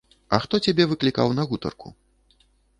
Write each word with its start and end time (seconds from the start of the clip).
А 0.37 0.39
хто 0.45 0.59
цябе 0.67 0.87
выклікаў 0.95 1.37
на 1.43 1.47
гутарку? 1.53 1.95